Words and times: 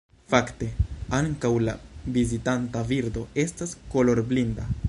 Fakte, 0.33 0.69
ankaŭ 1.17 1.51
la 1.67 1.75
vizitanta 2.17 2.85
birdo 2.93 3.27
estas 3.45 3.81
kolorblinda! 3.97 4.71